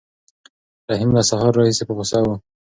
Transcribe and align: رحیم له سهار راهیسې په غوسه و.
رحیم 0.89 1.09
له 1.17 1.21
سهار 1.29 1.51
راهیسې 1.59 1.83
په 1.87 1.93
غوسه 1.97 2.19
و. 2.23 2.27